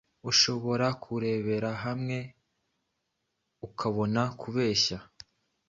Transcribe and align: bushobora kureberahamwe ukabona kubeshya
bushobora 0.25 0.87
kureberahamwe 1.03 2.17
ukabona 3.67 4.21
kubeshya 4.41 4.97